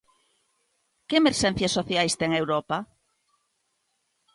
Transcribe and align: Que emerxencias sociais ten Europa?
Que 1.07 1.15
emerxencias 1.21 1.75
sociais 1.77 2.13
ten 2.19 2.31
Europa? 2.41 2.77